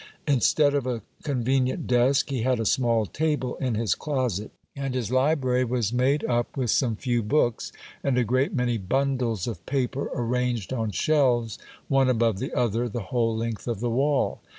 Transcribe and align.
Instead 0.27 0.73
of 0.73 0.87
a 0.87 1.03
convenient 1.21 1.85
desk, 1.85 2.31
he 2.31 2.41
had 2.41 2.59
a 2.59 2.65
small 2.65 3.05
table 3.05 3.55
in 3.57 3.75
his 3.75 3.93
closet; 3.93 4.49
and 4.75 4.95
his 4.95 5.11
library 5.11 5.63
was 5.63 5.93
made 5.93 6.25
up 6.25 6.57
with 6.57 6.71
some 6.71 6.95
few 6.95 7.21
books, 7.21 7.71
and 8.03 8.17
a 8.17 8.23
great 8.23 8.51
many 8.51 8.79
bundles 8.79 9.45
of 9.45 9.63
paper 9.67 10.09
arranged 10.15 10.73
on 10.73 10.89
shelves 10.89 11.59
one 11.87 12.09
above 12.09 12.39
the 12.39 12.51
other 12.57 12.89
the 12.89 13.01
whole 13.13 13.37
length 13.37 13.67
of 13.67 13.79
the 13.79 13.91
wall. 13.91 14.41